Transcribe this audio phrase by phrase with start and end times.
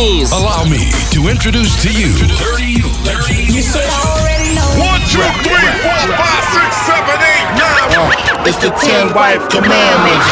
[0.00, 0.32] Queens.
[0.32, 2.08] Allow me to introduce to you
[2.40, 3.52] 30, 30.
[3.52, 4.64] You should already know.
[4.80, 8.48] One, two, three, four, five, six, seven, eight, nine.
[8.48, 10.24] It's the ten wife commandments.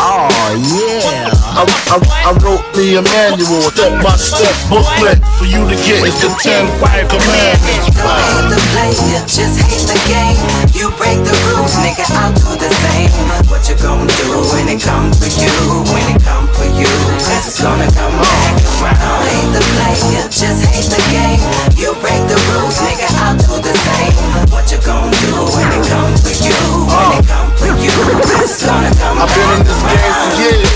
[0.00, 0.24] Oh,
[0.56, 1.28] yeah.
[1.52, 6.00] I, I, I wrote me a manual, step by step booklet for you to get.
[6.00, 7.92] It's the ten wife commandments.
[7.92, 10.67] Don't hate the player, just hate the game.
[10.88, 13.12] You break the rules, nigga, I'll do the same.
[13.52, 15.52] What you gonna do when it come for you?
[15.92, 16.88] When it come for you,
[17.28, 19.20] cause it's gonna come back around.
[19.28, 21.44] Hate the player, just hate the game.
[21.76, 24.16] You break the rules, nigga, I'll do the same.
[24.48, 26.56] What you gonna do when it come for you?
[26.56, 27.92] When it come for you,
[28.24, 30.72] cause it's gonna come I've been in this game for years.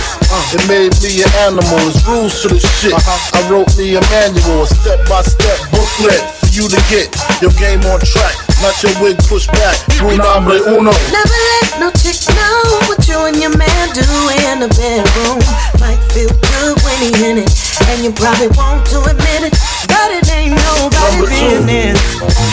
[0.52, 1.80] It made me an animal.
[1.88, 2.92] There's rules to this shit.
[2.92, 3.40] Uh-huh.
[3.40, 7.08] I wrote me a manual, a step by step booklet for you to get
[7.40, 8.51] your game on track.
[8.62, 9.74] Not your wig pushed back.
[9.98, 10.94] Rule number uno.
[11.10, 14.06] Never let no chick know what you and your man do
[14.46, 15.42] in the bedroom.
[15.82, 17.50] Might feel good when he in it,
[17.90, 19.54] and you probably won't to admit it,
[19.90, 21.58] but it ain't nobody Number two.
[21.66, 21.98] business.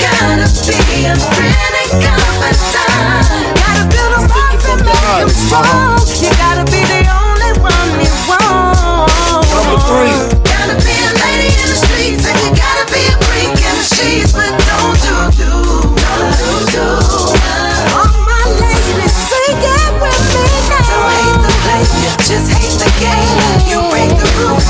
[0.02, 3.30] Gotta be a pretty confidant.
[3.62, 6.02] Gotta build a that make him strong.
[6.18, 9.46] You gotta be the only one he wants.
[9.54, 10.18] Number three.
[10.42, 13.86] Gotta be a lady in the streets, and you gotta be a freak in the
[13.86, 14.34] sheets,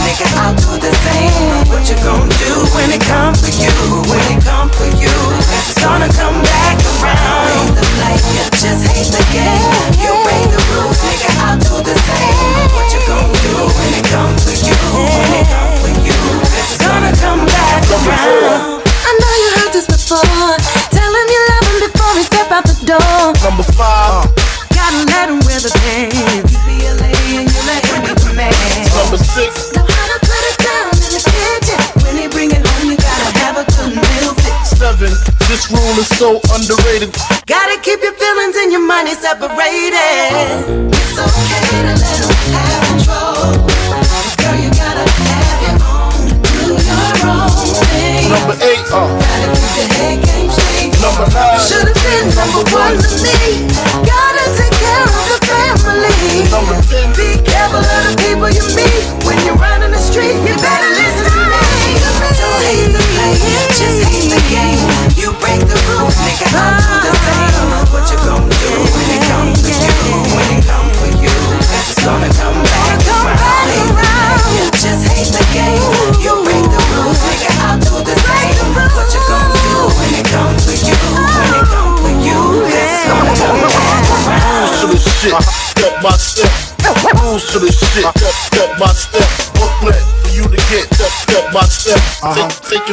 [0.10, 1.70] nigga, I'll do the same.
[1.70, 3.70] What you gonna do when it come for you?
[4.10, 5.14] When it come for you,
[5.70, 7.46] it's gonna come back around.
[7.54, 9.94] Hate the player, just hate the game.
[10.02, 12.66] You break the rules, nigga, I'll do the same.
[12.74, 14.78] What you gonna do when it come for you?
[14.98, 16.18] When it come for you,
[16.58, 18.82] it's gonna come back around.
[18.82, 20.58] I know you heard this before.
[20.90, 23.34] Tell him you love him before he step out the door.
[23.46, 24.26] Number five.
[24.74, 26.49] Gotta let him wear the pants.
[36.70, 37.29] Underrated.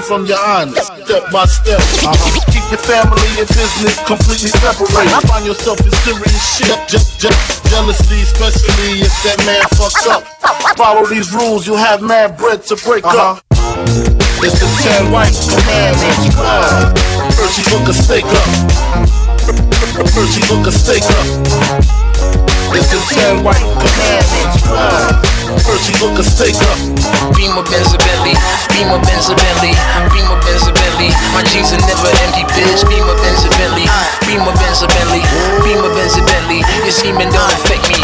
[0.03, 0.93] From your honest.
[1.07, 1.81] Step by step.
[2.53, 5.11] Keep your family and business completely separated.
[5.27, 6.69] Find yourself in serious shit.
[6.87, 10.23] Je- je- jealousy, especially if that man fucks up.
[10.77, 13.43] Follow these rules, you'll have mad bread to break up.
[14.45, 16.37] It's the ten white commandments.
[16.39, 16.93] Uh,
[17.33, 18.49] First you hook a steak up.
[20.13, 21.27] First you a steak up.
[22.77, 24.63] It's the ten white commandments.
[24.67, 25.97] Uh, First you
[26.27, 26.77] steak up.
[27.37, 27.93] Beamer Benz
[28.75, 29.25] Beamer Beamer.
[31.33, 32.85] My jeans are never empty, bitch.
[32.89, 33.45] Beamer Benz
[34.25, 34.81] Beamer Benz
[35.65, 36.17] Beamer Benz.
[36.85, 36.93] Your
[37.33, 37.97] don't affect me.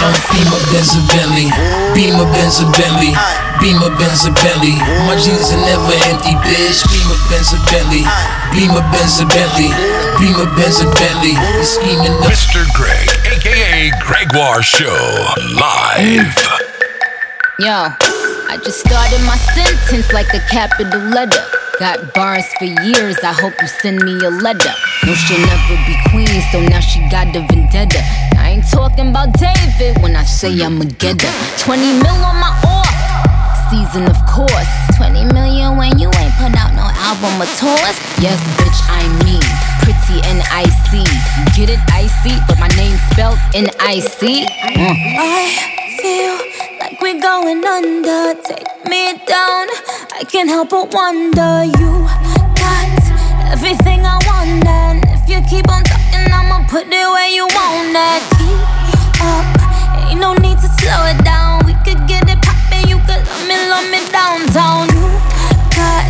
[3.60, 3.88] Beamer Beamer.
[5.08, 6.84] My jeans are never empty, bitch.
[6.92, 7.16] Beamer
[8.54, 8.84] Beamer
[10.56, 11.32] Beamer.
[11.64, 12.64] Scheming Mr.
[12.74, 14.92] Greg, aka Gregoire Show,
[15.56, 16.61] live.
[17.62, 17.94] Yo,
[18.50, 21.38] I just started my sentence like a capital letter.
[21.78, 24.74] Got bars for years, I hope you send me a letter.
[25.06, 28.02] No, she'll never be queen, so now she got a vendetta.
[28.34, 31.58] I ain't talking about David when I say I'ma get her.
[31.62, 32.90] 20 mil on my off
[33.70, 34.72] season, of course.
[34.98, 37.96] 20 million when you ain't put out no album or tours.
[38.18, 39.46] Yes, bitch, I mean
[39.86, 41.06] pretty and icy.
[41.54, 44.46] Get it, icy, but my name spelled N I C.
[44.50, 45.14] Mm.
[45.14, 45.70] I
[46.02, 46.51] feel
[47.20, 48.34] going under.
[48.42, 49.66] Take me down.
[50.16, 51.64] I can't help but wonder.
[51.78, 52.08] You
[52.56, 52.88] got
[53.52, 57.92] everything I want, and if you keep on talking, I'ma put it where you want
[57.92, 58.22] it.
[58.38, 59.44] Keep up,
[60.08, 61.66] ain't no need to slow it down.
[61.66, 64.88] We could get it poppin', you could love me, love me downtown.
[64.96, 65.08] You
[65.76, 66.08] got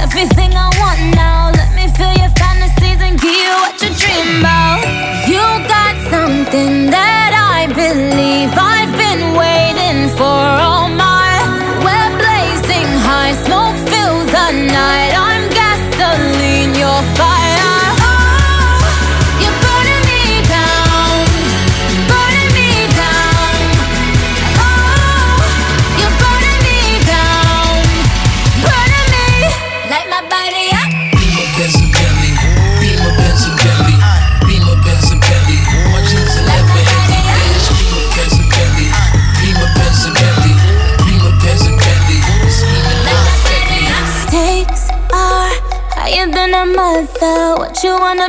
[0.00, 1.50] everything I want now.
[1.52, 4.86] Let me feel your fantasies and give you what you dream about.
[5.28, 8.27] You got something that I believe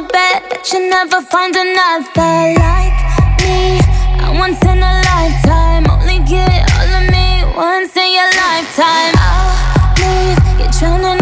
[0.01, 3.00] bet that you never find another like
[3.44, 3.80] me.
[4.24, 9.13] A once in a lifetime, only get all of me once in your lifetime.
[9.19, 9.51] I'll
[10.00, 11.19] leave you drowning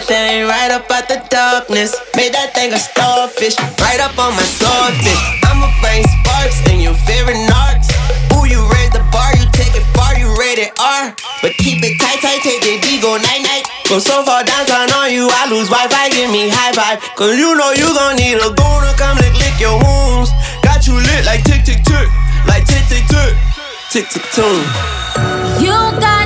[0.00, 1.96] that thing right up out the darkness.
[2.16, 5.20] Made that thing a starfish, right up on my swordfish.
[5.44, 7.92] I'ma bring sparks in your favorite narcs.
[8.32, 11.12] Ooh, you raise the bar, you take it far, you rated R.
[11.42, 13.64] But keep it tight, tight, take the D, go night, night.
[13.88, 17.02] Go so far downtown on you, I lose Wi Fi, give me high five.
[17.18, 20.30] Cause you know you gon' need a goon to come lick, lick your wounds.
[20.62, 22.08] Got you lit like tick, tick, tick,
[22.46, 23.34] like tick, tick, tick,
[23.90, 24.64] tick, tick, tune.
[25.60, 26.19] You got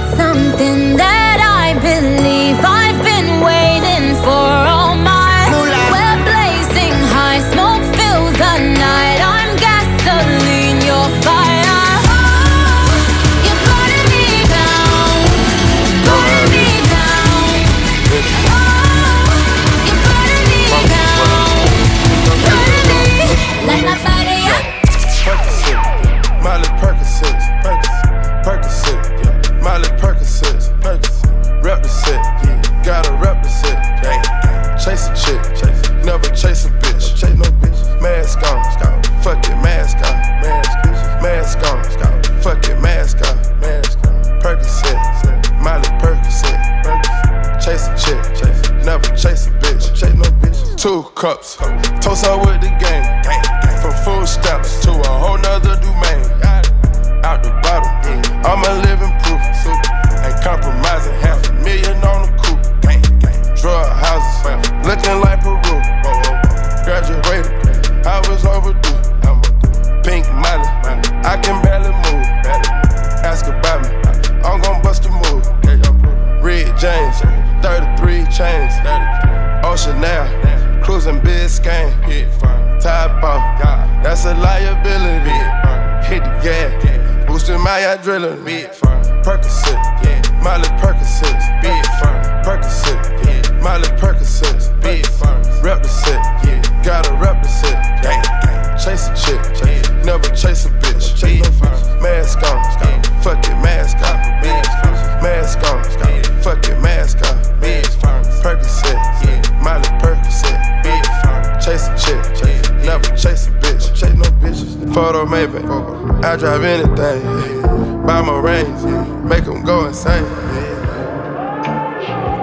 [116.35, 117.63] I drive anything.
[118.05, 118.83] Buy my range,
[119.23, 120.25] make them go insane.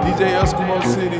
[0.00, 1.18] DJ Eskimo City.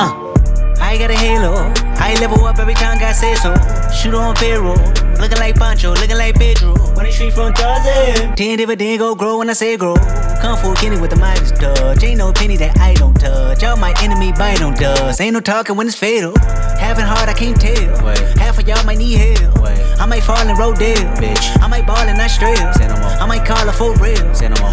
[0.00, 0.34] Uh,
[0.80, 1.72] I got a halo.
[1.94, 3.54] I level up every time God says so.
[3.94, 4.74] Shoot on payroll.
[5.20, 6.74] Looking like Pancho, looking like Pedro.
[6.96, 8.34] When the street from Tarzan.
[8.34, 9.94] Ten dividend go grow when I say grow.
[10.42, 12.02] Kung Fu Kenny with the Midas touch.
[12.02, 13.62] Ain't no penny that I don't touch.
[13.62, 15.20] All my enemy bite on dust.
[15.20, 16.34] Ain't no talking when it's fatal.
[16.78, 17.96] Having hard, I can't tell.
[18.38, 19.56] Half of y'all might need help.
[19.98, 21.16] I might fall in Rodale.
[21.16, 21.62] Bitch.
[21.62, 22.72] I might ball in Australia.
[23.20, 24.26] I might call her for real.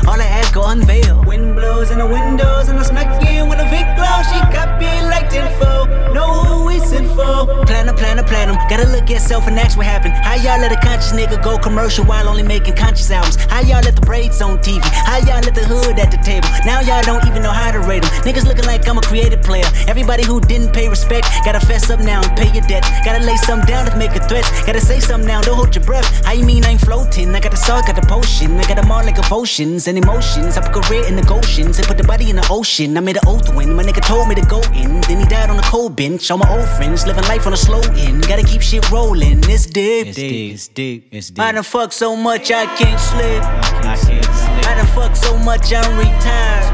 [0.07, 1.23] All I ask go unveil.
[1.25, 4.17] Wind blows in the windows and I snuck in with a big glow.
[4.29, 5.92] She got me like tenfold.
[6.13, 7.65] Know who we sent for.
[7.65, 8.55] Platinum, platinum, platinum.
[8.69, 10.13] Gotta look at self and ask what happened.
[10.13, 13.35] How y'all let a conscious nigga go commercial while only making conscious albums?
[13.35, 14.81] How y'all let the braids on TV?
[14.83, 16.47] How y'all let the hood at the table?
[16.65, 18.11] Now y'all don't even know how to rate them.
[18.21, 19.65] Niggas looking like I'm a creative player.
[19.87, 22.89] Everybody who didn't pay respect, gotta fess up now and pay your debts.
[23.03, 24.45] Gotta lay something down to make a threat.
[24.67, 26.05] Gotta say something now, don't hold your breath.
[26.25, 27.33] How you mean I ain't floating?
[27.33, 28.59] I got the salt, got the potion.
[28.59, 30.57] I got them all like emotions and emotions.
[30.57, 32.95] I put a career in the Goshen's and put the body in the ocean.
[32.97, 35.01] I made an oath when my nigga told me to go in.
[35.01, 36.31] Then he died on a cold bench.
[36.31, 38.27] All my old friends living life on a slow end.
[38.27, 39.39] Gotta keep shit rolling.
[39.49, 40.07] It's deep.
[40.07, 40.53] It's deep.
[40.53, 41.07] It's deep.
[41.11, 41.39] It's deep.
[41.39, 43.43] I done fuck so much I can't sleep.
[43.43, 44.67] I can't sleep.
[44.67, 46.67] I done fuck so much I'm retired.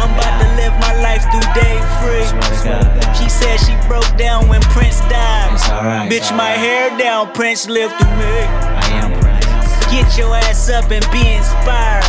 [0.00, 2.26] I'm about to live my life through day free.
[3.18, 6.10] She said she broke down when Prince died.
[6.10, 8.38] Bitch, my hair down, Prince lived through me.
[8.78, 9.22] I am
[9.90, 12.04] Get your ass up and be inspired.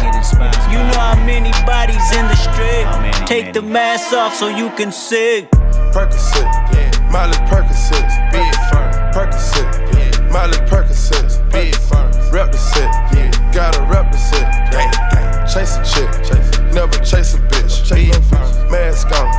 [0.72, 3.28] You know how many bodies in the street.
[3.28, 5.48] Take the mask off so you can see.
[5.94, 7.12] Percocet, yeah.
[7.12, 8.92] Miley Percocet, big firm.
[9.14, 10.32] Percocet, yeah.
[10.32, 12.12] Miley Percocet, big firm.
[12.32, 13.30] Rep the set, yeah.
[13.54, 14.42] Gotta rep the set,
[14.74, 15.46] yeah.
[15.46, 16.74] Chase a chick, chase.
[16.74, 17.88] never chase a bitch.
[17.94, 18.72] Big firm.
[18.72, 19.32] Mask on,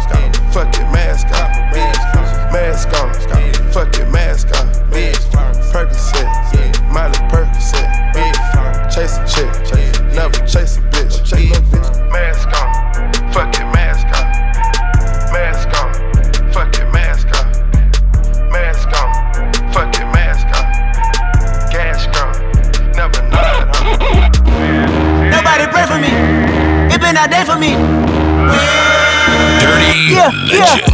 [0.52, 1.50] fuck it, mask on.
[2.52, 3.12] Mask on,
[3.72, 4.68] fuck it, mask on.
[4.92, 5.53] Percocet,
[29.64, 30.92] Dirty Yeah, Legend.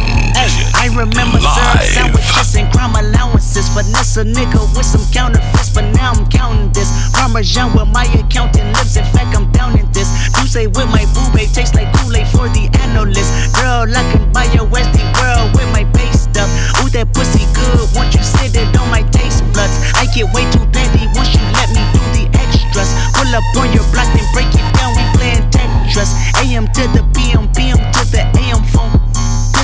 [0.79, 1.91] I remember syrup Live.
[1.91, 3.67] sandwiches and crime allowances.
[3.67, 6.87] Finesse a nigga with some counterfeits, but now I'm counting this.
[7.11, 8.95] Parmesan with my accountant lips.
[8.95, 10.07] In fact, I'm down in this.
[10.39, 13.27] You say with my boo babe tastes like Kool-Aid for the analyst.
[13.59, 16.47] Girl, I can buy your Westie world with my base stuff.
[16.79, 17.91] Ooh, that pussy good.
[17.91, 21.43] Once you sit it on my taste buds, I get way too petty once you
[21.51, 22.87] let me do the extras.
[23.19, 24.95] Pull up on your block and break it down.
[24.95, 26.15] We playing Tetris.
[26.39, 27.77] AM to the PM, PM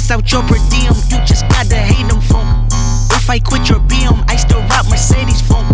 [0.08, 2.72] Piss out your per diem, you just gotta hate them funk.
[3.12, 5.68] If I quit your BM, I still rock Mercedes funk.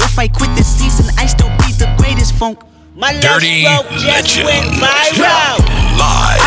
[0.00, 2.58] If I quit this season, I still be the greatest funk.
[2.94, 4.46] My last Dirty stroke just Legend.
[4.46, 5.75] went viral.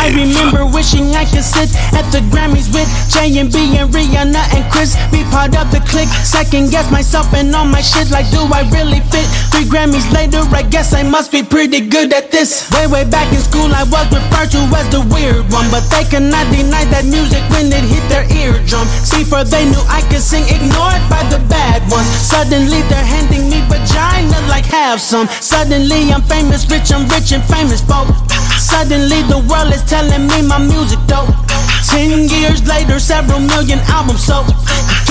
[0.00, 4.40] I remember wishing I could sit at the Grammys with J and B and Rihanna
[4.56, 4.96] and Chris.
[5.12, 6.08] Be part of the clique.
[6.24, 8.08] Second guess myself and all my shit.
[8.10, 9.28] Like, do I really fit?
[9.52, 12.64] Three Grammys later, I guess I must be pretty good at this.
[12.72, 15.68] Way, way back in school, I was referred to as the weird one.
[15.68, 18.88] But they cannot deny that music when it hit their eardrum.
[19.04, 22.08] See, for they knew I could sing, ignored by the bad ones.
[22.08, 25.28] Suddenly, they're handing me vagina like have some.
[25.44, 28.16] Suddenly, I'm famous, rich, I'm rich and famous, folks.
[28.60, 31.34] Suddenly the world is telling me my music dope.
[31.82, 34.46] Ten years later, several million albums sold.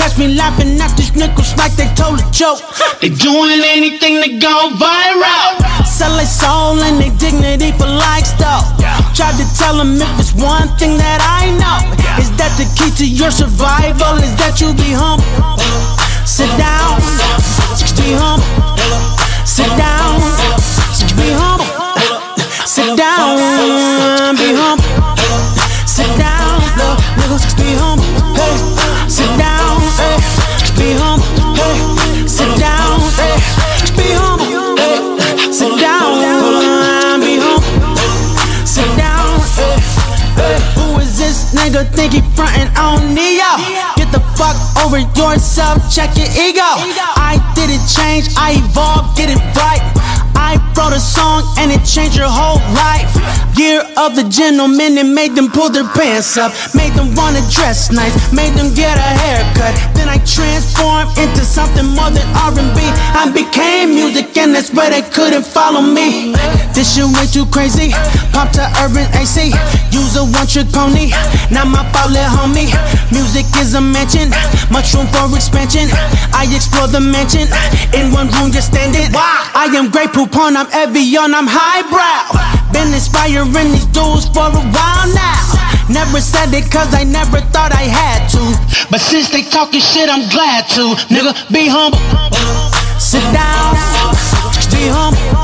[0.00, 2.64] Catch me laughing at these niggas like they told a joke.
[3.02, 5.60] They doing anything to go viral.
[5.84, 8.64] Sell their soul and their dignity for likes though.
[9.12, 11.78] Tried to tell them if it's one thing that I know,
[12.16, 15.60] is that the key to your survival is that you be humble.
[16.24, 17.04] Sit down,
[18.00, 18.48] be humble.
[19.44, 20.16] Sit down,
[21.20, 21.79] be humble.
[22.70, 23.34] Sit down,
[24.36, 24.86] be humble.
[25.86, 26.62] Sit down,
[27.18, 28.06] niggas, be humble.
[28.38, 28.54] Hey,
[29.10, 30.14] sit down, hey,
[30.78, 31.26] be humble.
[31.58, 31.74] Hey,
[32.30, 33.34] sit down, hey,
[33.98, 34.78] be humble.
[34.78, 35.02] Hey,
[35.50, 37.90] sit down, be humble.
[38.64, 39.74] Sit down, hey,
[40.38, 40.62] hey.
[40.78, 43.50] Who is this nigga think he frontin' on Ne-Yo?
[43.98, 44.54] Get the fuck
[44.86, 46.70] over yourself, check your ego.
[47.18, 49.82] I didn't change, I evolved, get it right.
[50.34, 53.10] I wrote a song and it changed your whole life.
[53.56, 57.92] Year of the gentleman, it made them pull their pants up, made them wanna dress
[57.92, 59.74] nice, made them get a haircut.
[59.94, 62.78] Then I transformed into something more than R&B.
[63.14, 66.32] I became music and that's why they couldn't follow me.
[66.72, 67.92] This shit way too crazy.
[68.32, 69.52] Pop to urban AC,
[69.90, 71.10] use a one trick pony.
[71.50, 72.70] Now my fault, little homie.
[73.12, 74.30] Music is a mansion,
[74.70, 75.90] much room for expansion.
[76.32, 77.46] I explore the mansion
[77.92, 79.12] in one room, just standing.
[79.12, 82.72] Why i am great poop on, I'm Evian, I'm highbrow.
[82.72, 85.88] Been inspiring these dudes for a while now.
[85.88, 88.42] Never said it cause I never thought I had to.
[88.90, 90.94] But since they talking shit, I'm glad to.
[91.08, 91.98] Nigga, be humble.
[93.00, 93.74] Sit down.
[94.70, 95.39] Be humble.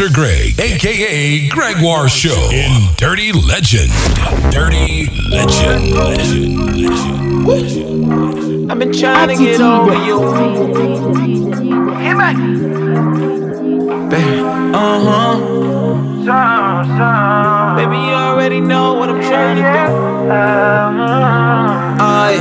[0.00, 0.08] Mr.
[0.14, 3.92] Greg, aka Gregoire Show in Dirty Legend.
[4.50, 5.90] Dirty Legend.
[5.94, 7.46] Legend.
[7.46, 8.72] Legend.
[8.72, 10.18] I've been trying to get over you.
[11.98, 12.56] Hey, man.
[14.74, 15.36] Uh huh.
[17.76, 19.68] Baby, you already know what I'm trying to do.
[22.00, 22.38] Aye.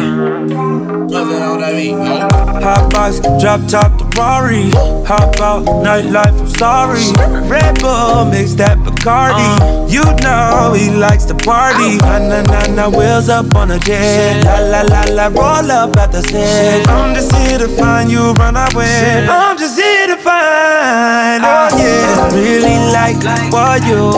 [2.61, 4.69] Hot box, drop top the Rari.
[5.07, 6.99] Hop out, nightlife, I'm sorry.
[7.47, 9.47] Red Bull, mix that Bacardi.
[9.89, 11.95] You know he likes to party.
[11.97, 14.43] Na na na na, wheels up on a jet.
[14.43, 16.87] La la la la, roll up at the set.
[16.89, 19.25] I'm just here to find you, run away.
[19.27, 21.41] I'm just here to find.
[21.47, 23.17] Oh yeah, really like
[23.55, 24.11] what you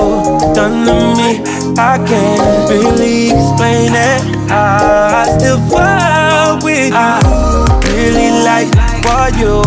[0.57, 1.29] done to me.
[1.77, 4.21] I can't really explain it.
[4.50, 7.13] I still fall with you.
[7.93, 8.69] Really like
[9.05, 9.62] what you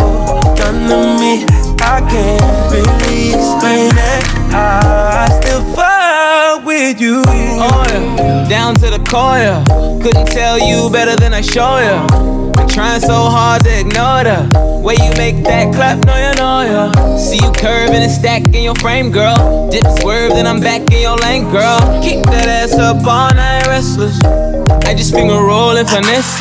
[0.58, 1.63] done to me.
[1.86, 4.24] I can't really explain it.
[4.54, 7.22] I still fall with you.
[7.26, 9.36] Oh yeah, down to the core.
[9.38, 9.64] yeah.
[10.02, 12.52] Couldn't tell you better than I show you.
[12.54, 16.60] Been trying so hard to ignore the way you make that clap, no you know
[16.62, 17.16] ya.
[17.16, 19.68] See you curving and stacking your frame, girl.
[19.70, 21.80] Dip swerve, then I'm back in your lane, girl.
[22.02, 24.18] Keep that ass up all night, restless.
[24.86, 26.40] I just finger rolling, finesse.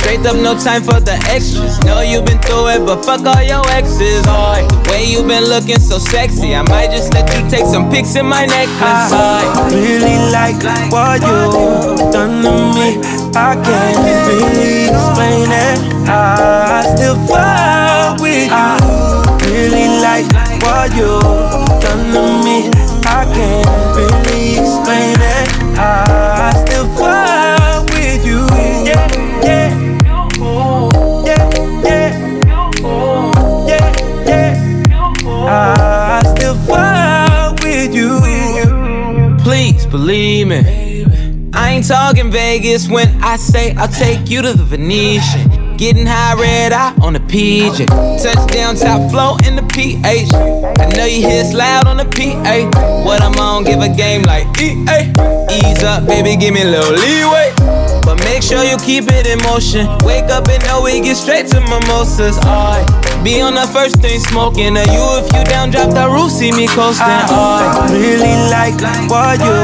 [0.00, 1.78] Straight up, no time for the extras.
[1.84, 4.22] Know you been through it, but fuck all your exes.
[4.24, 8.16] The way you been looking so sexy, I might just let you take some pics
[8.16, 9.12] in my necklace.
[9.12, 10.58] I really like
[10.90, 12.98] what you done to me.
[13.36, 15.78] I can't really explain it.
[16.08, 18.56] I still fall with you.
[18.56, 19.00] I
[19.50, 20.26] Really like
[20.62, 21.20] what you
[21.82, 22.70] done to me.
[23.04, 25.48] I can't really explain it.
[25.76, 27.29] I still fall
[40.44, 41.54] believe.
[41.54, 45.76] I ain't talking Vegas when I say I'll take you to the Venetian.
[45.76, 47.86] Getting high red eye on the PJ.
[48.22, 50.32] Touchdown top flow in the PH.
[50.32, 53.04] I know you hear it's loud on the PA.
[53.04, 55.10] What I'm on, give a game like EA.
[55.50, 57.79] Ease up, baby, give me a little leeway.
[58.04, 59.86] But make sure you keep it in motion.
[60.04, 62.38] Wake up and know we get straight to mimosas.
[62.38, 62.86] Alright.
[63.24, 64.76] Be on the first thing smoking.
[64.76, 67.04] Or you if you down, drop the roof, see me coasting.
[67.04, 68.78] I really like
[69.10, 69.58] what you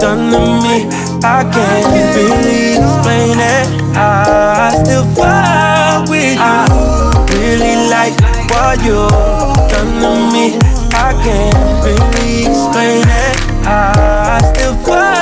[0.00, 0.88] done to me.
[1.22, 3.66] I can't really explain it.
[3.96, 6.40] I still fall with you.
[6.40, 6.90] I
[7.30, 8.14] Really like
[8.50, 9.08] what you
[9.70, 10.58] done to me.
[10.92, 13.36] I can't really explain it.
[13.66, 15.19] I still fall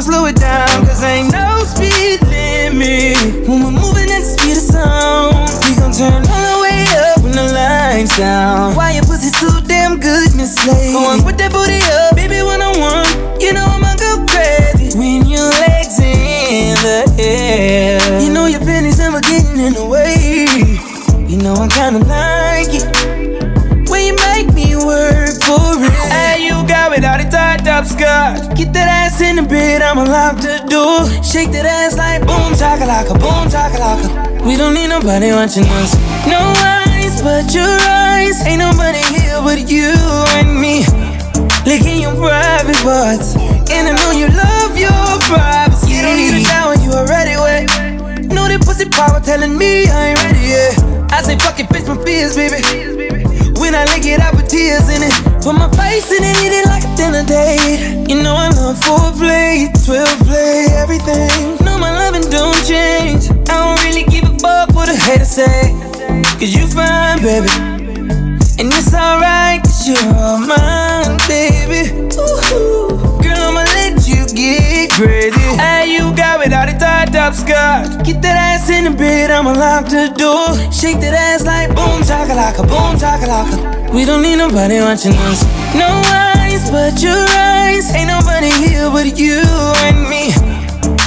[0.00, 3.46] I'ma slow it down, cause ain't no speed limit.
[3.46, 5.36] When we're moving at the speed of sound,
[5.68, 8.74] we gon' turn all the way up when the lights down.
[8.76, 10.94] Why your pussy so damn good, Miss Lady?
[10.94, 13.04] Go on, put that booty up, baby, one on one.
[13.44, 18.00] You know I'ma go crazy when your legs in the air.
[18.22, 20.48] You know your pennies never getting in the way.
[21.28, 22.39] You know I'm kinda like
[26.80, 28.56] All the tied up skirt.
[28.56, 31.04] Get that ass in the bed, I'm allowed to do.
[31.20, 34.40] Shake that ass like boom, chakalaka, boom, chakalaka.
[34.48, 35.92] We don't need nobody watching us.
[36.24, 38.40] No eyes but your eyes.
[38.48, 39.92] Ain't nobody here but you
[40.40, 40.80] and me.
[41.68, 43.36] Licking your private parts.
[43.68, 46.00] And I know you love your privacy.
[46.00, 47.68] You don't need a shower, you already wet.
[48.32, 51.12] Know that pussy power telling me I ain't ready yet.
[51.12, 52.99] I say fucking face my fears, baby.
[53.70, 55.14] When I lick it, I put tears in it.
[55.46, 58.10] Put my face in it, eat it like a dinner date.
[58.10, 61.54] You know I love foreplay, 12 play, everything.
[61.64, 63.30] No, my loving don't change.
[63.46, 65.70] I don't really give a fuck what a hater say.
[66.42, 67.46] Cause you fine, baby.
[68.58, 71.94] And it's alright, cause you're all mine, baby.
[71.94, 72.79] Ooh,
[74.40, 75.40] get crazy.
[75.60, 78.04] Hey, you got it, all the tied up skirt.
[78.04, 80.48] Get that ass in the bed, I'ma lock the door.
[80.72, 83.92] Shake that ass like boom, chakalaka, boom, chakalaka.
[83.92, 85.42] We don't need nobody watching us.
[85.74, 87.92] No eyes but your eyes.
[87.94, 89.42] Ain't nobody here but you
[89.86, 90.32] and me.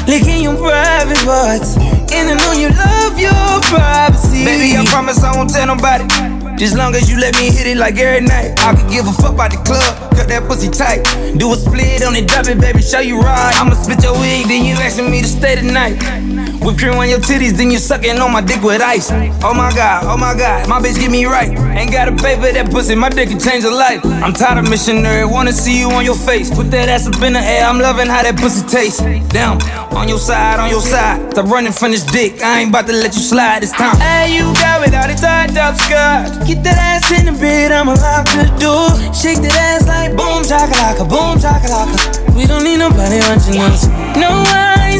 [0.06, 1.78] Licking your private parts.
[2.12, 4.46] And I know you love your privacy.
[4.46, 6.33] Baby, I promise I won't tell nobody.
[6.58, 8.54] Just long as you let me hit it like every night.
[8.60, 11.04] I could give a fuck about the club, cut that pussy tight.
[11.38, 13.54] Do a split on it, drop it, baby, show you right.
[13.60, 16.33] I'ma split your wig, then you asking me to stay tonight.
[16.64, 19.12] Whip cream on your titties, then you sucking on my dick with ice.
[19.44, 21.52] Oh my god, oh my god, my bitch get me right.
[21.76, 24.00] Ain't gotta pay for that pussy, my dick can change a life.
[24.24, 26.50] I'm tired of missionary, wanna see you on your face.
[26.50, 29.04] Put that ass up in the air, I'm loving how that pussy tastes.
[29.36, 29.60] Down,
[29.92, 31.20] on your side, on your side.
[31.32, 34.00] Stop running from this dick, I ain't about to let you slide this time.
[34.00, 36.48] Hey, you got it, all the tied up skirt.
[36.48, 38.88] Get that ass in the bed, I'ma lock the door.
[39.12, 42.24] Shake that ass like boom, chakalaka, boom, chakalaka.
[42.40, 43.86] We don't need nobody watching us.
[44.16, 44.32] No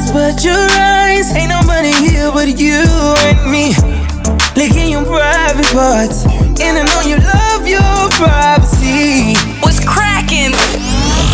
[0.04, 1.32] eyes but your eyes.
[1.36, 2.84] Ain't nobody here but you
[3.24, 3.74] and me.
[4.56, 6.26] Licking your private parts.
[6.62, 9.36] And I know you love your privacy.
[9.62, 10.52] What's cracking?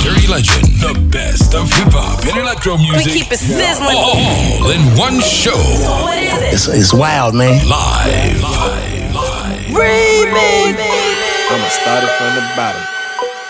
[0.03, 3.13] Dirty Legend, the best of hip hop and electro music.
[3.13, 3.97] We keep it sizzling.
[3.97, 5.57] All in one show.
[6.03, 6.53] What is it?
[6.53, 7.67] It's, it's wild, man.
[7.67, 8.41] Live.
[9.69, 10.77] Remix.
[11.51, 12.81] I'ma start it from the bottom.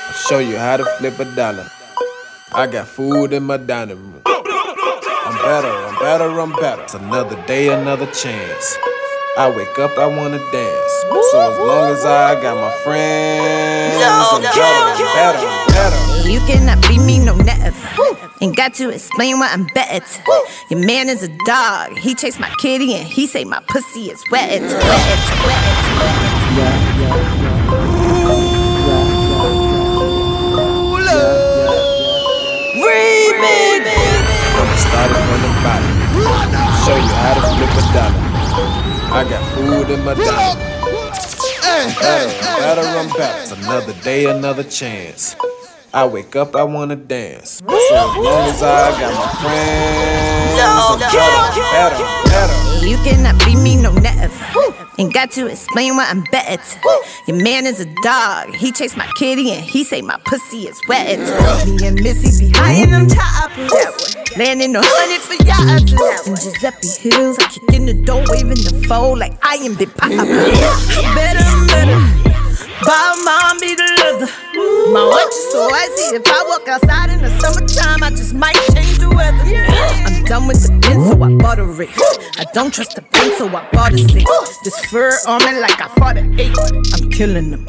[0.07, 1.69] I'll show you how to flip a dollar.
[2.51, 4.38] I got food in my dining room.
[5.29, 6.81] I'm better, I'm better, I'm better.
[6.81, 8.77] It's another day, another chance.
[9.37, 10.91] I wake up, I wanna dance.
[11.29, 16.27] So as long as I got my friends, I'm better, I'm better, I'm better.
[16.27, 17.77] You cannot beat me, no never.
[18.41, 20.03] Ain't got to explain why I'm better.
[20.71, 21.95] Your man is a dog.
[21.99, 24.61] He chased my kitty and he say my pussy is wet.
[24.61, 25.19] wet,
[32.81, 34.08] Remix.
[36.89, 38.21] Show you how to flip a dollar.
[39.13, 40.13] I got food in my.
[41.61, 43.55] I'm better, better, better.
[43.55, 45.35] Another day, another chance.
[45.91, 47.63] I wake up, I wanna dance.
[47.65, 52.85] So as long as I got my friends, I'm better, I'm better, I'm better.
[52.85, 54.29] You cannot beat me, no never.
[54.99, 56.61] Ain't got to explain why I'm better.
[57.27, 58.53] Your man is a dog.
[58.53, 61.17] He chased my kitty and he say my pussy is wet.
[61.67, 64.15] Me and Missy be high in them toppers.
[64.37, 66.27] Landing a hundred for y'all.
[66.27, 69.91] In Giuseppe Hills, I kick in the door, waving the foe like I am Big
[69.95, 70.15] Papa.
[71.15, 72.28] Better, better.
[72.89, 74.31] Bob mom be the leather.
[74.91, 76.15] My watch is so icy.
[76.15, 79.45] If I walk outside in the summertime, I just might change the weather.
[79.45, 82.17] I'm done with the pen, so I bought a race.
[82.39, 84.25] I don't trust the pen, so I bought a six.
[84.63, 86.57] This fur on me like I fought an eight.
[86.95, 87.63] I'm killing them.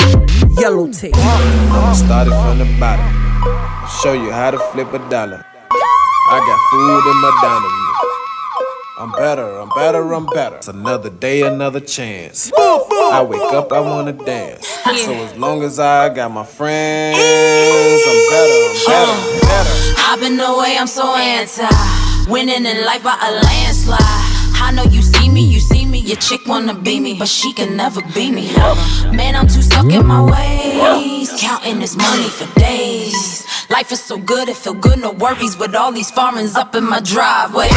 [0.57, 1.13] Yellow tape.
[1.15, 3.05] I'ma start it from the bottom.
[3.45, 5.45] I'll show you how to flip a dollar.
[6.33, 7.90] I got food in my room.
[9.01, 10.57] I'm better, I'm better, I'm better.
[10.57, 12.53] It's another day, another chance.
[12.55, 14.67] I wake up, I wanna dance.
[14.67, 19.33] So as long as I got my friends, I'm better, I'm better, uh.
[19.33, 19.95] I'm better.
[20.07, 22.31] I've been away, I'm so anti.
[22.31, 23.99] Winning in life by a landslide.
[24.63, 26.01] I know you see me, you see me.
[26.01, 28.53] Your chick wanna be me, but she can never be me.
[29.17, 31.33] Man, I'm too stuck in my ways.
[31.41, 33.47] Counting this money for days.
[33.71, 35.57] Life is so good, it feel good, no worries.
[35.57, 37.71] With all these foreigns up in my driveway.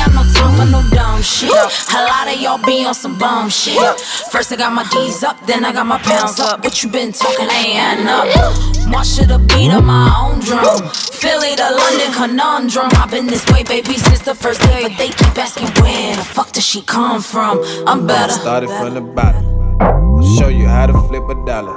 [0.00, 1.50] I ain't got no time for no dumb shit.
[1.50, 4.00] A lot of y'all be on some bum shit.
[4.30, 6.64] First I got my D's up, then I got my pounds up.
[6.64, 8.88] What you been talking ain't adding up.
[8.88, 10.88] March to the beat of my own drum.
[10.88, 12.88] Philly to London conundrum.
[12.92, 14.88] I've been this way, baby, since the first day.
[14.88, 17.62] But they keep asking where the fuck does she come from?
[17.86, 18.32] I'm better.
[18.32, 19.44] Started from the bottom.
[19.82, 21.76] I'll show you how to flip a dollar.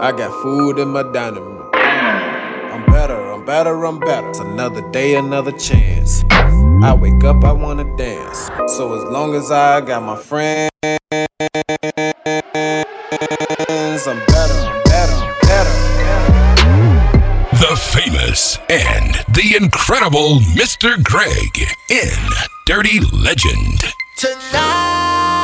[0.00, 1.70] I got food in my dining room.
[1.74, 4.28] I'm better, I'm better, I'm better.
[4.30, 6.24] It's another day, another chance.
[6.86, 8.48] I wake up, I wanna dance.
[8.76, 10.70] So as long as I got my friends,
[14.06, 15.74] I'm better, I'm better, I'm better.
[17.58, 21.02] The famous and the incredible Mr.
[21.02, 21.58] Greg
[21.90, 22.20] in
[22.66, 23.80] Dirty Legend.
[24.16, 25.35] Tonight,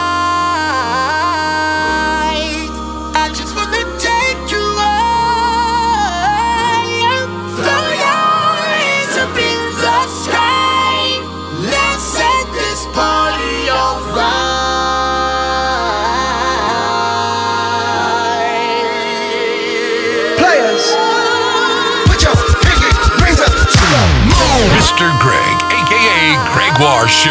[24.93, 25.19] Mr.
[25.21, 27.31] Greg, aka Gregoire Show,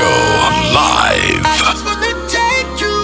[0.74, 1.45] live.
[1.86, 3.02] Wanna take you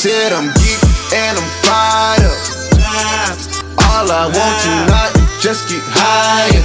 [0.00, 0.80] said I'm geek
[1.12, 3.36] and I'm fired up.
[3.84, 6.64] All I want tonight is just get higher.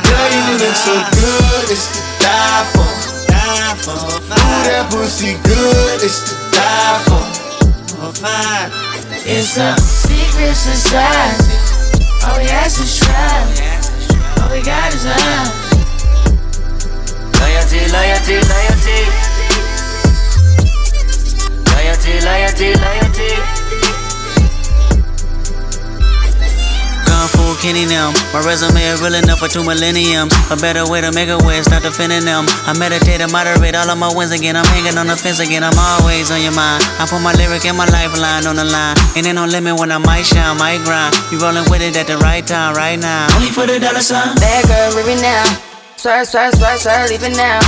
[0.00, 2.88] Girl, you look so good, it's to die for.
[3.92, 7.20] Ooh, that pussy good, it's to die for.
[9.28, 11.60] It's a secret society.
[12.24, 13.36] All we ask is try.
[14.40, 15.52] All we got is love.
[17.36, 19.21] Loyalty, loyalty, loyalty.
[22.02, 23.62] Loyalty, loyalty, loyalty.
[27.62, 28.10] Kenny them.
[28.34, 30.34] My resume is real enough for two millenniums.
[30.50, 32.42] A better way to make a way, start defending them.
[32.66, 34.56] I meditate and moderate all of my wins again.
[34.56, 35.62] I'm hanging on the fence again.
[35.62, 36.82] I'm always on your mind.
[36.98, 38.98] I put my lyric and my lifeline on the line.
[39.14, 41.14] And ain't no limit when I might shine, might grind.
[41.30, 43.30] You rolling with it at the right time, right now.
[43.38, 44.34] Only for the dollar sign.
[44.42, 45.46] Bad girl, it now.
[45.94, 47.62] Swerve, swerve, swerve, swerve, leave it now.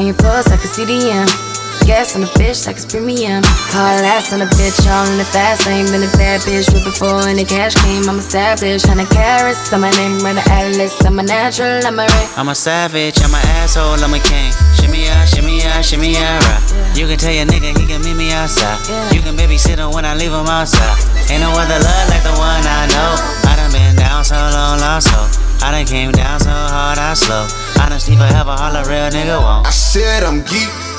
[0.00, 1.51] On your pulse, I can see the M.
[1.86, 3.42] Gas on the bitch like it's premium.
[3.74, 5.86] Hard ass on the bitch, all in the fast lane.
[5.90, 8.08] Been a bad bitch with before any cash came.
[8.08, 9.72] I'm established, hundred carats.
[9.72, 10.94] On my name, run the atlas.
[11.04, 12.26] I'm a natural, I'm a ray.
[12.36, 14.52] I'm a savage, I'm an asshole, I'm a king.
[14.78, 16.62] Shimmy out, shimmy out, shimmy out, right.
[16.94, 18.78] You can tell your nigga he can meet me outside.
[19.10, 20.96] You can babysit him when I leave him outside.
[21.30, 23.10] Ain't no other love like the one I know.
[23.48, 25.20] I done been down so long, lost so.
[25.62, 27.46] I done came down so hard, I slow.
[27.80, 29.66] Honesty forever, all a holler, real nigga won't.
[29.66, 30.70] I said I'm geek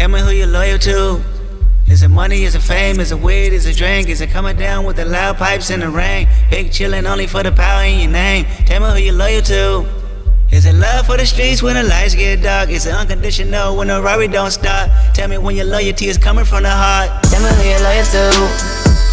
[0.00, 1.20] Tell me who you're loyal to.
[1.86, 2.44] Is it money?
[2.44, 3.00] Is it fame?
[3.00, 3.52] Is it weed?
[3.52, 4.08] Is it drink?
[4.08, 6.26] Is it coming down with the loud pipes in the rain?
[6.48, 8.46] Big chillin' only for the power in your name.
[8.64, 9.84] Tell me who you're loyal to.
[10.50, 12.70] Is it love for the streets when the lights get dark?
[12.70, 14.88] Is it unconditional when the Rari don't stop?
[15.12, 17.22] Tell me when your loyalty is coming from the heart.
[17.24, 18.24] Tell me who you're loyal to.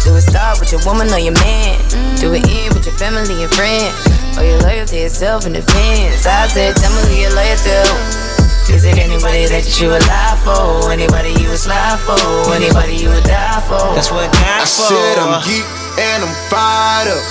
[0.08, 1.76] Do it start with your woman or your man?
[2.16, 3.92] Do it end with your family and friends?
[4.38, 6.24] Or your loyalty to self in defense?
[6.24, 8.27] I said, tell me who you're loyal to.
[8.68, 10.92] Is it anybody that you would lie for?
[10.92, 12.20] Anybody you would slide for?
[12.52, 13.80] Anybody you would die for?
[13.96, 15.64] That's what I said I'm geek
[15.96, 17.24] and I'm fired up.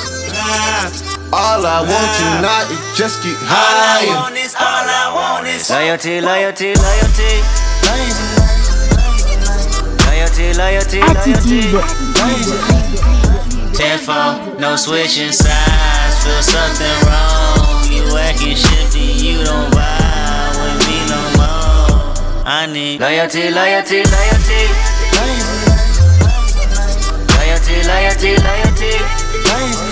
[1.30, 4.18] All I want tonight is just get higher.
[5.70, 7.32] Loyalty, loyalty, loyalty.
[10.10, 11.62] Loyalty, loyalty, loyalty.
[13.78, 16.18] Tenfold, no switching sides.
[16.26, 17.86] Feel something wrong.
[17.94, 20.07] You acting shifty, you don't vibe
[22.98, 24.62] Loyalty, loyalty, loyalty.
[27.36, 28.94] Loyalty, loyalty, loyalty.
[29.44, 29.87] It's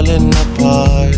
[0.00, 1.14] falling apart.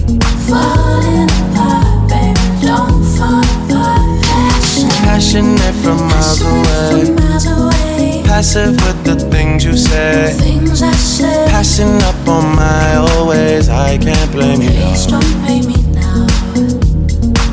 [0.48, 4.22] Falling apart, baby, don't fall apart.
[4.24, 7.14] Passion, Passionate from miles away.
[7.14, 8.22] miles away.
[8.24, 10.34] Passive with the things you say.
[10.38, 13.68] Things I say, Passing up on my always.
[13.68, 16.26] I can't blame you, please don't blame me now.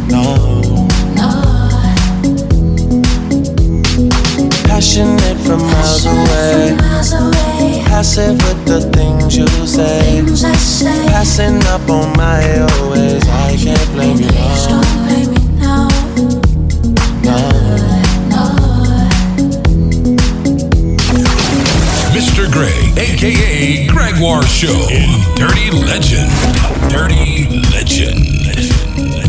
[0.09, 0.25] no.
[1.13, 1.29] No,
[4.65, 6.75] Passionate from miles away.
[6.75, 7.83] miles away.
[7.85, 8.39] Passive
[11.39, 13.23] say, Passing up on my always.
[13.27, 15.87] I can't blame you, please don't blame me now.
[22.13, 22.51] Mr.
[22.51, 26.29] Greg, aka Gregoire Show, in Dirty Legend.
[26.89, 29.28] Dirty Legend.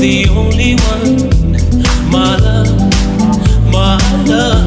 [0.00, 2.10] The only one.
[2.10, 4.59] My love, my love.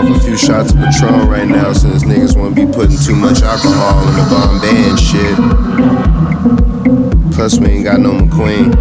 [0.00, 3.42] Off a few shots of Patron right now since niggas wanna be putting too much
[3.42, 5.36] alcohol in the Bombay and shit.
[7.34, 8.72] Plus, we ain't got no McQueen.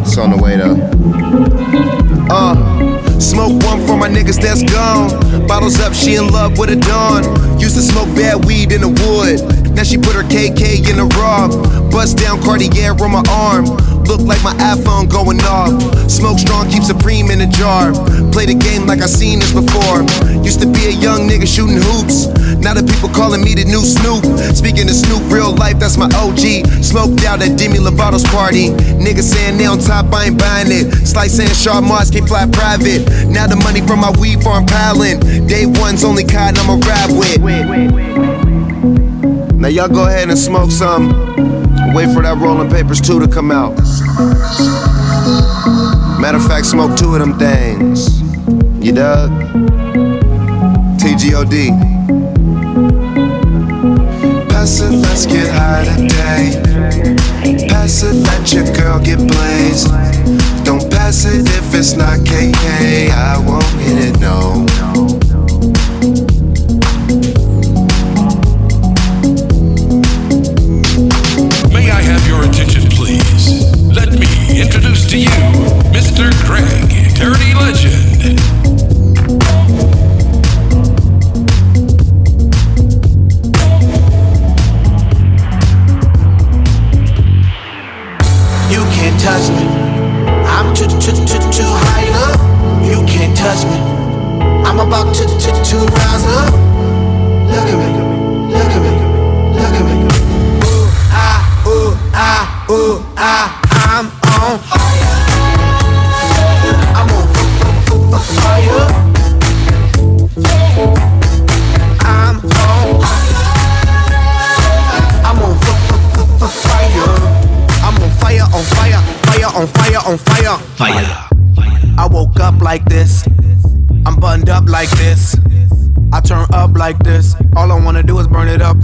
[0.00, 0.76] It's on the way though.
[2.30, 5.46] Uh, smoke one for my niggas that's gone.
[5.46, 7.22] Bottles up, she in love with a dawn.
[7.60, 9.74] Used to smoke bad weed in the wood.
[9.74, 11.48] Now she put her KK in a raw.
[11.90, 13.66] Bust down Cartier on my arm.
[14.12, 15.72] Look like my iPhone going off.
[16.04, 17.94] Smoke strong, keep Supreme in a jar.
[18.28, 20.04] Play the game like I seen this before.
[20.44, 22.28] Used to be a young nigga shooting hoops.
[22.60, 24.20] Now the people calling me the new Snoop.
[24.52, 26.68] Speaking of Snoop, real life, that's my OG.
[26.84, 28.68] Smoked out at Demi Lovato's party.
[29.00, 30.92] Niggas saying they on top, I ain't buying it.
[31.08, 33.08] Slice saying Sharp Mars can't fly private.
[33.32, 35.20] Now the money from my weed farm piling.
[35.48, 37.40] Day one's only cotton I'ma ride with.
[39.56, 41.61] Now y'all go ahead and smoke some.
[41.94, 43.76] Wait for that rolling papers two to come out.
[46.18, 48.22] Matter of fact, smoke two of them things.
[48.82, 49.30] You dug?
[50.98, 51.68] TGOD.
[54.48, 57.68] Pass it, let's get high today.
[57.68, 59.88] Pass it, let your girl get blazed.
[60.64, 63.10] Don't pass it if it's not KK.
[63.10, 65.21] I won't hit it, no.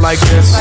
[0.09, 0.55] Like this.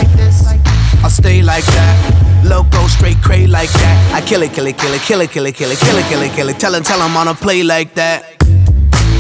[1.04, 2.44] I stay like that.
[2.44, 3.96] Loco, straight cray like that.
[4.12, 6.06] I kill it, kill it, kill it, kill it, kill it, kill it, kill it,
[6.10, 6.60] kill it, kill it.
[6.60, 8.36] Tell him, tell him on a play like that.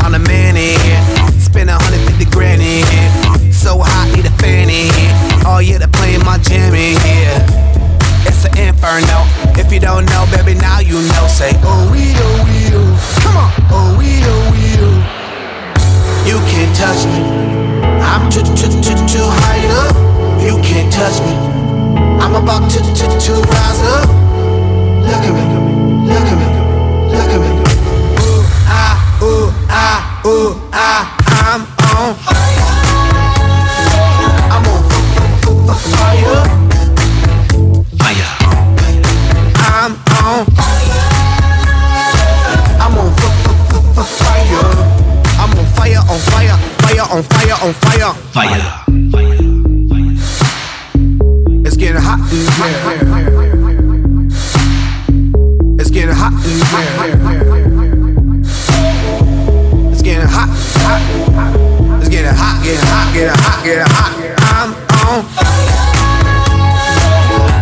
[0.03, 0.99] I'm the man in here.
[1.39, 3.53] Spend 150 grand in here.
[3.55, 5.15] So hot, need a fan in here.
[5.47, 7.39] Oh yeah, they're playing my jam in here.
[8.27, 9.23] It's an inferno.
[9.55, 11.23] If you don't know, baby, now you know.
[11.31, 12.91] Say, oh, we, oh, we, oh.
[13.23, 14.99] Come on, oh, we, oh, we, oh.
[16.27, 17.23] You can't touch me.
[18.03, 20.16] I'm too, too, too, too high up.
[20.47, 21.33] You can't touch me.
[22.23, 24.07] I'm about to, to, to rise up.
[25.03, 25.43] Look at me,
[26.07, 26.47] look at me,
[27.11, 27.49] look at me.
[28.23, 31.03] Ooh, ah, ooh, ah, ooh, ah,
[31.43, 31.67] I'm
[31.99, 32.63] on fire.
[34.47, 34.87] I'm on
[35.83, 36.39] fire.
[37.99, 38.31] Fire.
[39.67, 40.47] I'm on
[42.79, 43.11] I'm on
[43.99, 44.63] fire.
[45.39, 48.13] I'm on fire, on fire, fire, on fire, on fire.
[48.31, 48.86] Fire.
[51.97, 52.45] Getting hot in
[53.15, 53.33] here.
[55.79, 56.93] It's getting hot in here.
[59.91, 60.49] It's getting hot,
[60.85, 61.01] hot.
[61.99, 64.13] It's getting hot, getting hot, getting hot, getting hot.
[64.53, 64.71] I'm
[65.07, 65.25] on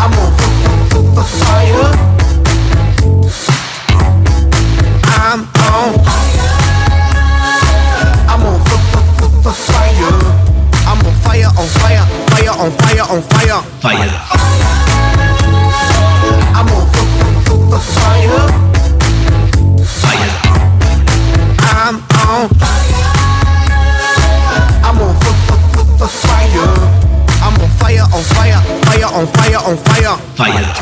[0.02, 0.32] I'm on
[1.26, 1.90] fire.
[5.16, 5.94] I'm on
[8.28, 8.60] I'm on
[9.54, 10.46] fire.
[10.88, 12.06] I'm on fire, on fire,
[12.58, 13.62] on fire, on fire.
[13.82, 14.10] Fire.
[16.56, 18.48] I'm on fire.
[20.02, 20.32] Fire.
[21.60, 21.96] I'm
[22.30, 22.50] on
[24.84, 25.16] I'm on
[26.08, 26.96] fire.
[27.42, 30.18] I'm on fire, on fire, fire, on fire, on fire.
[30.36, 30.74] Fire.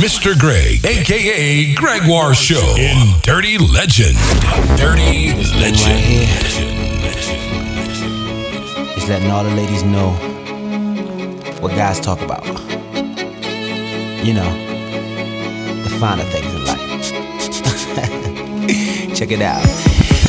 [0.00, 0.36] Mr.
[0.38, 4.18] Greg, aka Gregoire Show in Dirty Legend.
[4.76, 6.00] Dirty Legend.
[8.94, 10.33] Just letting all the ladies know
[11.64, 12.44] what guys talk about.
[14.20, 14.50] You know,
[15.80, 16.84] the finer things in life.
[19.16, 19.64] Check it out.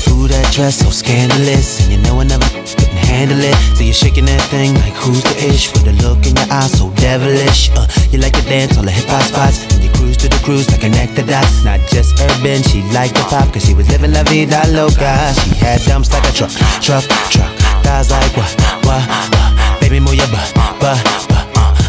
[0.07, 3.53] Ooh, that dress so scandalous, and you know I never couldn't handle it.
[3.75, 6.71] So you're shaking that thing like who's the ish with a look in your eyes
[6.71, 7.69] so devilish.
[7.75, 10.39] Uh, you like to dance all the hip hop spots, and you cruise to the
[10.39, 11.65] cruise like connect the dots.
[11.65, 15.35] Not just urban, she liked the pop, cause she was living la vida loca.
[15.43, 17.51] She had dumps like a truck, truck, truck.
[17.83, 18.55] Thighs like what,
[18.87, 19.74] what, what.
[19.85, 20.97] Baby, move your butt, butt, butt.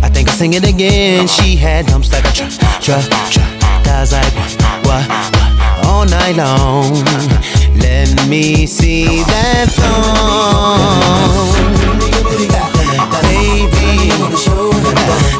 [0.05, 1.27] I think I'll sing it again.
[1.27, 3.49] She had dumps like a truck, truck, truck.
[3.85, 4.53] Thighs like what,
[4.85, 5.87] what, what.
[5.87, 6.93] All night long.
[7.81, 10.77] Let me see that thong.
[13.25, 14.13] Baby,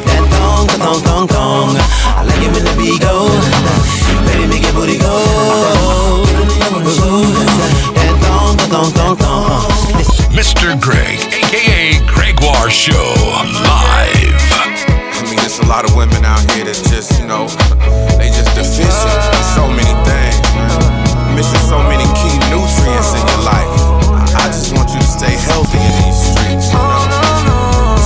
[0.09, 1.77] that thong, thong, thong, thong.
[2.17, 3.29] I like it when the beat go.
[4.25, 5.13] Baby, make your booty go.
[7.93, 9.76] That thong, thong, thong, thong.
[10.37, 10.79] Mr.
[10.79, 14.37] Greg, aka Gregoire Show, live.
[14.53, 17.49] I mean, there's a lot of women out here that just, you know,
[18.21, 21.33] they just deficient in so many things, man.
[21.33, 23.65] Missing so many key nutrients in your life.
[24.37, 27.97] I just want you to stay healthy in these streets, you know.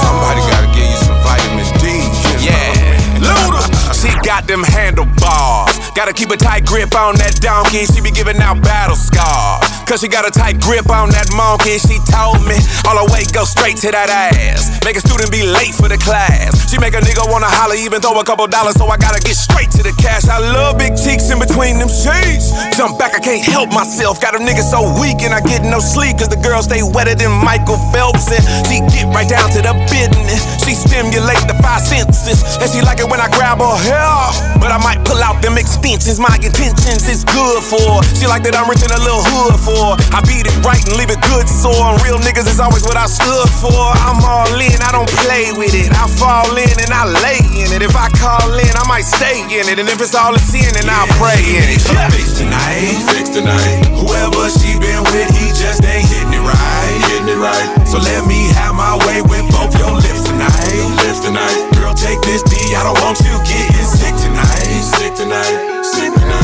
[0.00, 2.08] Somebody gotta give you some vitamin D.
[2.40, 3.68] Yeah, Luda.
[3.92, 5.76] She got them handlebars.
[5.92, 7.84] Gotta keep a tight grip on that donkey.
[7.84, 9.73] She be giving out battle scars.
[9.84, 11.76] Cause she got a tight grip on that monkey.
[11.76, 12.56] She told me
[12.88, 14.80] all her weight go straight to that ass.
[14.80, 16.56] Make a student be late for the class.
[16.72, 18.80] She make a nigga wanna holler, even throw a couple dollars.
[18.80, 20.24] So I gotta get straight to the cash.
[20.24, 22.48] I love big cheeks in between them sheets.
[22.74, 24.24] Jump back, I can't help myself.
[24.24, 26.16] Got a nigga so weak and I get no sleep.
[26.16, 28.32] Cause the girl stay wetter than Michael Phelps.
[28.32, 30.40] And she get right down to the business.
[30.64, 32.40] She stimulate the five senses.
[32.56, 34.16] And she like it when I grab her hair.
[34.56, 36.16] But I might pull out them extensions.
[36.16, 38.00] My intentions is good for.
[38.00, 38.02] her.
[38.16, 39.73] She like that I'm rich in a little hood for.
[39.74, 39.98] Her.
[40.14, 41.94] I beat it right and leave it good sore.
[41.94, 43.74] And real niggas is always what I stood for.
[44.06, 45.90] I'm all in, I don't play with it.
[45.92, 47.82] I fall in and I lay in it.
[47.82, 49.78] If I call in, I might stay in it.
[49.78, 51.82] And if it's all a sin, then I'll pray in it.
[51.90, 52.08] Yeah.
[52.10, 53.86] Fix tonight, fix tonight.
[53.98, 57.68] Whoever she been with, he just ain't hitting it right, hitting it right.
[57.86, 61.58] So let me have my way with both your lips tonight, lips tonight.
[61.74, 66.43] Girl, take this D, I don't want you getting sick tonight, sick tonight, sick tonight.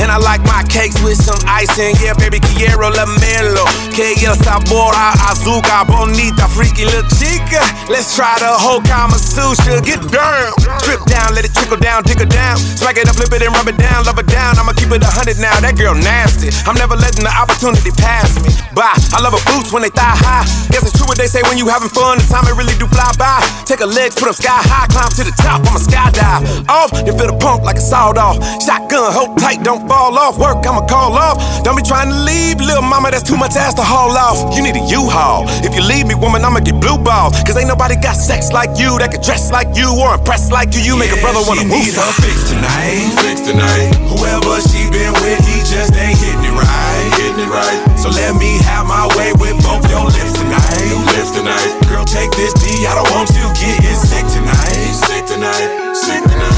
[0.00, 1.94] And I like my cakes with some icing.
[2.00, 3.64] Yeah, baby, quiero la melo.
[3.92, 5.86] Que el sabor a azúcar.
[5.86, 7.60] Bonita, freaky little chica.
[7.88, 9.80] Let's try the whole Kama Sutra.
[9.82, 10.52] Get down.
[10.80, 12.56] Strip down, let it trickle down, tickle down.
[12.58, 14.58] Smack it up, flip it and rub it down, love it down.
[14.58, 15.54] I'ma keep it a hundred now.
[15.60, 16.50] That girl nasty.
[16.66, 18.50] I'm never letting the opportunity pass me.
[18.74, 18.96] Bye.
[19.12, 20.46] I love her boots when they thigh high.
[20.72, 22.18] Guess it's true what they say when you having fun.
[22.18, 23.44] The time it really do fly by.
[23.68, 25.60] Take a leg, put them sky high, climb to the top.
[25.68, 26.68] I'ma skydive.
[26.68, 28.40] Off, then feel the pump like a sawed off.
[28.62, 30.38] Shotgun, hold tight, don't fall off.
[30.38, 31.38] Work, I'ma call off.
[31.64, 33.10] Don't be trying to leave, little mama.
[33.10, 34.54] That's too much ass to haul off.
[34.56, 35.44] You need a U-Haul.
[35.66, 37.38] If you leave me, woman, I'ma get blue balls.
[37.42, 40.74] Cause ain't nobody got sex like you that could dress like you or impress like
[40.74, 40.80] you.
[40.80, 41.82] You make a brother wanna she move.
[41.82, 43.94] need her fix tonight, fix tonight.
[44.10, 47.78] Whoever she been with, he just ain't hitting it right, hitting it right.
[47.98, 51.70] So let me have my way with both your lips tonight, lips tonight.
[51.88, 56.51] Girl, take this D, I don't want you getting sick tonight, sick tonight, sick tonight.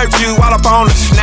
[0.00, 1.19] Hurt you while up on the Snapchat.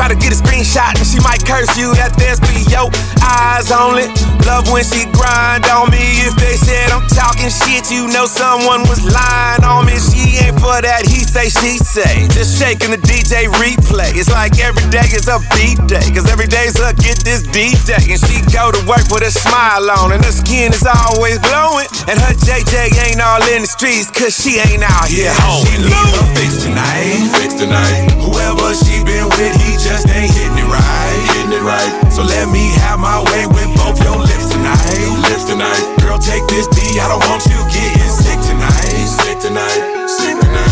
[0.00, 1.92] Try to get a screenshot and she might curse you.
[2.00, 2.88] That there's be yo
[3.20, 4.08] eyes only.
[4.48, 6.24] Love when she grind on me.
[6.24, 10.00] If they said I'm talking shit, you know someone was lying on me.
[10.00, 11.04] She ain't for that.
[11.04, 12.24] He say, she say.
[12.32, 14.16] Just shaking the DJ replay.
[14.16, 16.08] It's like every day is a beat day.
[16.16, 18.00] Cause every day's a get this DJ.
[18.00, 20.16] And she go to work with a smile on.
[20.16, 21.84] And her skin is always glowing.
[22.08, 24.08] And her JJ ain't all in the streets.
[24.08, 25.60] Cause she ain't out here home.
[25.68, 28.16] She need her fix tonight, fix tonight.
[28.16, 32.12] Whoever she been with, he just ain't hitting it right, hitting it right.
[32.12, 34.78] So let me have my way with both your lips tonight,
[35.26, 35.82] lips tonight.
[36.00, 40.69] Girl, take this D, I don't want you getting sick tonight, sick tonight, sick tonight.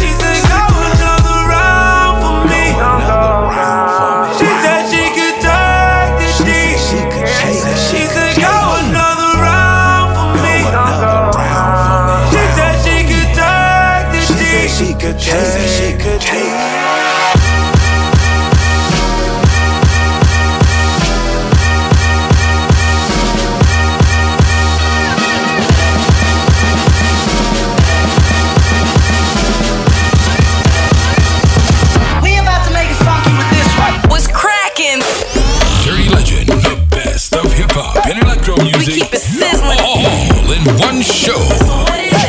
[41.03, 41.37] Show.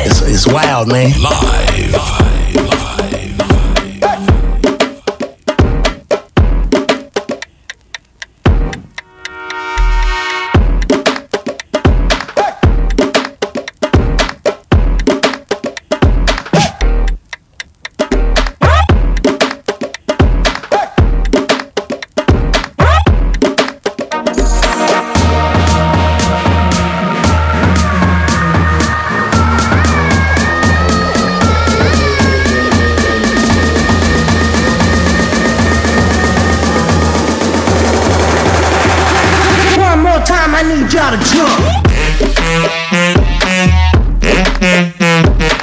[0.04, 1.12] It's, it's wild, man.
[1.20, 2.19] Live.
[40.30, 41.18] Time, I need y'all to
[45.50, 45.59] jump.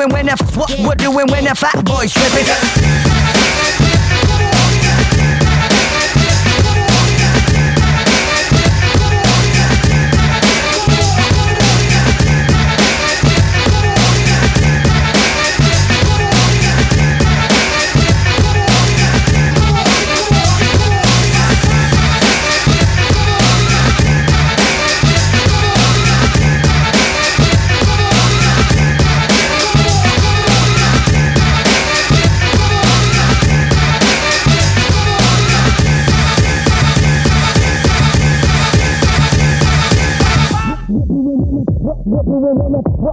[0.00, 0.26] Doing when
[0.56, 3.89] what we're doing when that fat boy tripping.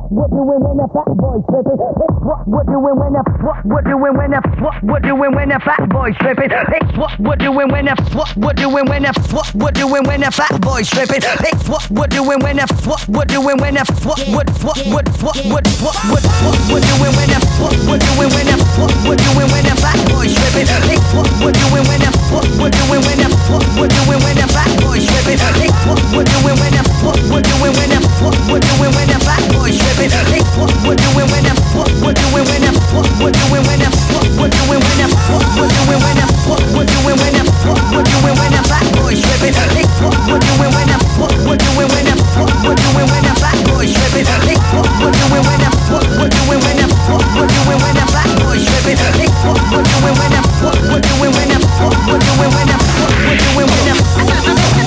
[0.10, 1.80] What we're doing when that fat boy tripping.
[2.24, 5.64] What we're doing when that what we're doing when that what we're doing when that
[5.64, 6.52] fat boy tripping.
[6.96, 10.34] What we're doing when that what we're doing when that what we're doing when that
[10.34, 11.24] fat boy tripping.
[11.68, 15.36] What we're doing when that what we're doing when that what what what what what
[15.52, 19.20] what what what what we're doing when that what we're doing when that what we're
[19.20, 20.68] doing when that fat boy tripping.
[21.16, 24.50] What we're doing when that what we're doing when that what we're doing when that
[24.56, 25.40] fat boy tripping.
[25.84, 29.22] What we're doing when that what we're doing when that what we're doing when that
[29.22, 30.10] fat boy tripping.
[30.58, 33.94] What we're doing when that what we're doing when that what we're doing when that
[34.10, 37.46] what we're doing when that what we're doing when that what we're doing when that
[37.68, 39.54] what we're doing when that fat boy tripping.
[40.02, 43.38] What we're doing when that what we're doing when that what we're doing when that
[43.38, 44.26] fat boy tripping.
[44.74, 48.10] What we're doing when that what we're doing when that what we're doing when that
[48.10, 48.98] fat boy tripping.
[49.46, 52.82] What we're doing when that what we're doing when that what we're doing when that
[52.98, 54.87] what we're doing when that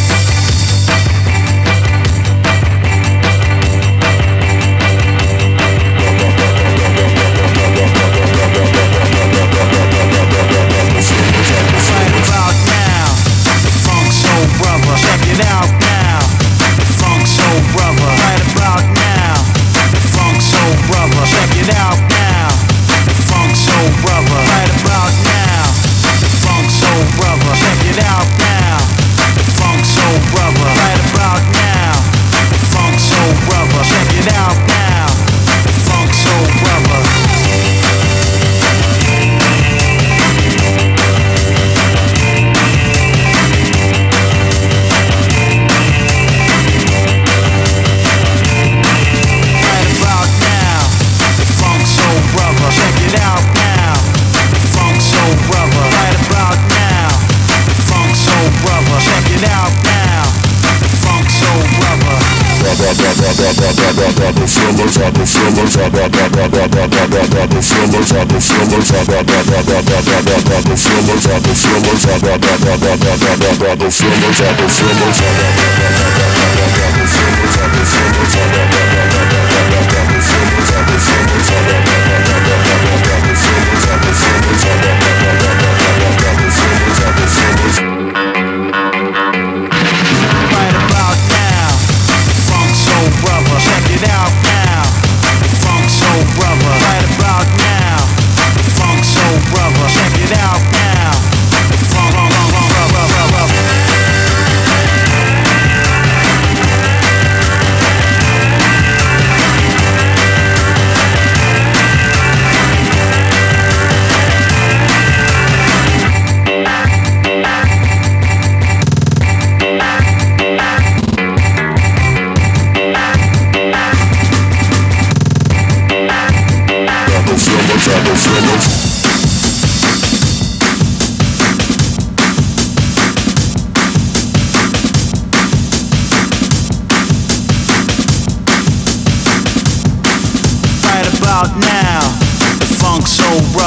[72.91, 77.55] Got the feelings, got the feelings, got the feelings, got the feelings, got the feelings,
[77.55, 78.50] got the feelings.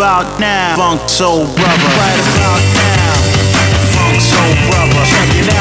[0.00, 1.60] about now, Funk Soul Brother.
[1.60, 3.12] Right about now,
[3.92, 5.04] Funk Soul Brother.
[5.04, 5.59] Check it out.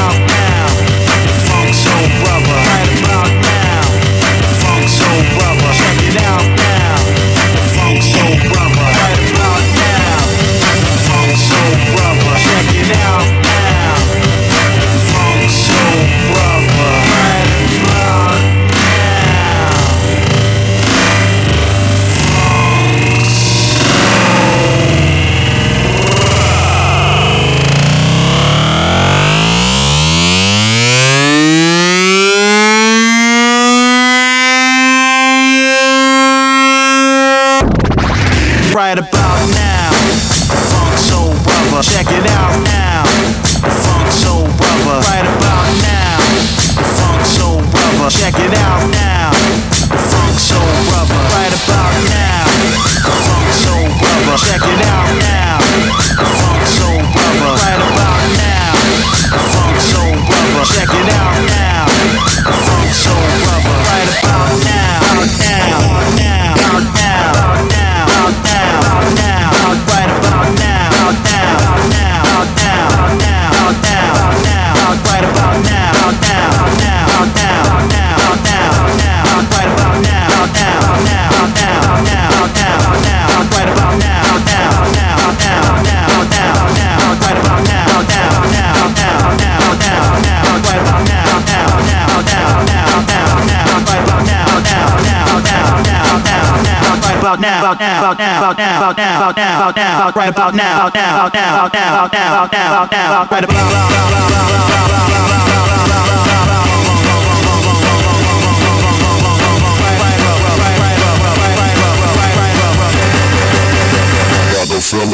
[99.70, 103.99] about now, right about now, now, now, now, now, now, now, right about now.